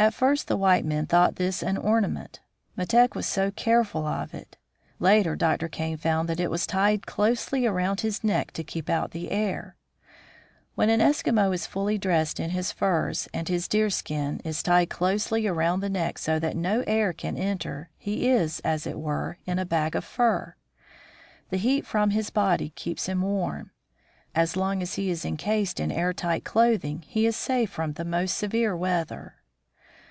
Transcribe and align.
At 0.00 0.14
first 0.14 0.46
the 0.46 0.56
white 0.56 0.84
men 0.84 1.06
thought 1.06 1.34
this 1.34 1.60
an 1.60 1.76
ornament, 1.76 2.38
Metek 2.76 3.16
was 3.16 3.26
so 3.26 3.50
careful 3.50 4.06
of 4.06 4.32
it. 4.32 4.56
Later, 5.00 5.34
Dr. 5.34 5.66
Kane 5.66 5.96
found 5.96 6.28
that 6.28 6.38
it 6.38 6.52
was 6.52 6.68
tied 6.68 7.04
closely 7.04 7.66
around 7.66 8.02
his 8.02 8.22
neck 8.22 8.52
to 8.52 8.62
keep 8.62 8.88
out 8.88 9.10
the 9.10 9.32
air. 9.32 9.74
When 10.76 10.88
an 10.88 11.00
Eskimo 11.00 11.52
is 11.52 11.66
fully 11.66 11.98
dressed 11.98 12.38
in 12.38 12.50
his 12.50 12.70
furs, 12.70 13.28
and 13.34 13.48
his 13.48 13.66
40 13.66 13.76
THE 13.78 13.84
ESKIMOS 13.86 14.02
41 14.02 14.34
deerskin 14.38 14.46
is 14.48 14.62
tied 14.62 14.88
closely 14.88 15.46
around 15.48 15.80
the 15.80 15.88
neck 15.88 16.18
so 16.18 16.38
that 16.38 16.54
no 16.56 16.84
air 16.86 17.12
can 17.12 17.36
enter, 17.36 17.90
he 17.96 18.28
is, 18.30 18.60
as 18.60 18.86
it 18.86 19.00
were, 19.00 19.38
in 19.46 19.58
a 19.58 19.66
bag 19.66 19.96
of 19.96 20.04
fur. 20.04 20.54
The 21.50 21.56
heat 21.56 21.84
from 21.84 22.10
his 22.10 22.30
body 22.30 22.70
keeps 22.76 23.06
him 23.06 23.22
warm. 23.22 23.72
As 24.32 24.56
long 24.56 24.80
as 24.80 24.94
he 24.94 25.10
is 25.10 25.24
incased 25.24 25.80
in 25.80 25.90
air 25.90 26.12
tight 26.12 26.44
clothing, 26.44 27.02
he 27.04 27.26
is 27.26 27.34
safe 27.36 27.70
from 27.70 27.94
the 27.94 28.04
most 28.04 28.38
severe 28.38 28.76
weather. 28.76 29.34